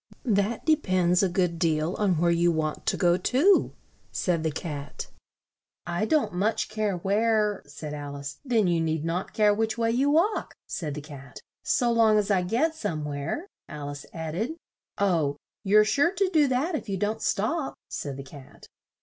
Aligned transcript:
"That 0.25 0.65
de 0.65 0.75
pends 0.75 1.21
a 1.21 1.29
good 1.29 1.59
deal 1.59 1.93
on 1.93 2.17
where 2.19 2.31
you 2.31 2.51
want 2.51 2.87
to 2.87 2.97
go 2.97 3.17
to," 3.17 3.71
said 4.11 4.41
the 4.41 4.49
Cat. 4.49 5.05
"I 5.85 6.05
don't 6.05 6.33
much 6.33 6.69
care 6.69 6.97
where" 6.97 7.61
said 7.67 7.93
Al 7.93 8.15
ice. 8.15 8.39
"Then 8.43 8.65
you 8.65 8.81
need 8.81 9.05
not 9.05 9.31
care 9.31 9.53
which 9.53 9.77
way 9.77 9.91
you 9.91 10.09
walk," 10.09 10.55
said 10.65 10.95
the 10.95 11.01
Cat." 11.01 11.39
so 11.63 11.91
long 11.91 12.17
as 12.17 12.31
I 12.31 12.41
get 12.41 12.73
somewhere," 12.73 13.45
Al 13.69 13.89
ice 13.89 14.07
add 14.11 14.33
ed. 14.33 14.55
"Oh, 14.97 15.37
you're 15.63 15.85
sure 15.85 16.11
to 16.13 16.29
do 16.33 16.47
that 16.47 16.73
if 16.73 16.89
you 16.89 16.97
don't 16.97 17.21
stop," 17.21 17.75
said 17.87 18.17
the 18.17 18.23
Cat. 18.23 18.65